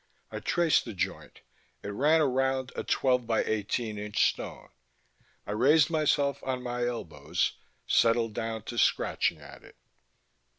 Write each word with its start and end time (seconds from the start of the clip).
I 0.31 0.39
traced 0.39 0.85
the 0.85 0.95
joint; 0.95 1.41
it 1.83 1.89
ran 1.89 2.21
around 2.21 2.71
a 2.75 2.83
twelve 2.83 3.27
by 3.27 3.43
eighteen 3.43 3.99
inch 3.99 4.29
stone. 4.31 4.69
I 5.45 5.51
raised 5.51 5.91
myself 5.91 6.39
on 6.43 6.63
my 6.63 6.87
elbows, 6.87 7.51
settled 7.85 8.33
down 8.33 8.63
to 8.63 8.79
scratching 8.79 9.37
at 9.39 9.63
it. 9.63 9.75